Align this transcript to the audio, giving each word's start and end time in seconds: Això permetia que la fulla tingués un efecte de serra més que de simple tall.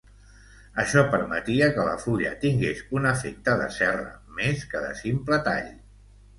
Això 0.83 1.03
permetia 1.11 1.67
que 1.75 1.85
la 1.89 1.93
fulla 2.05 2.33
tingués 2.47 2.83
un 3.01 3.07
efecte 3.11 3.57
de 3.63 3.71
serra 3.79 4.11
més 4.41 4.67
que 4.75 4.85
de 4.89 4.93
simple 5.07 5.43
tall. 5.51 5.73